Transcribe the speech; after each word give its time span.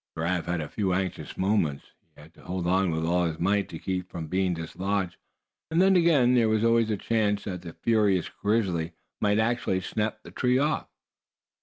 Giraffe 0.17 0.47
had 0.47 0.61
a 0.61 0.67
few 0.67 0.93
anxious 0.93 1.37
minutes. 1.37 1.91
He 2.15 2.21
had 2.21 2.33
to 2.33 2.41
hold 2.41 2.65
on 2.65 2.89
with 2.89 3.05
all 3.05 3.25
his 3.27 3.37
might 3.37 3.69
to 3.69 3.77
keep 3.77 4.09
from 4.09 4.25
being 4.25 4.55
dislodged. 4.55 5.15
And 5.69 5.79
then 5.79 5.95
again, 5.95 6.33
there 6.33 6.49
was 6.49 6.63
always 6.63 6.89
a 6.89 6.97
chance 6.97 7.43
that 7.43 7.61
the 7.61 7.73
furious 7.73 8.27
grizzly 8.27 8.93
might 9.21 9.37
actually 9.37 9.81
snap 9.81 10.23
the 10.23 10.31
tree 10.31 10.57
off. 10.57 10.87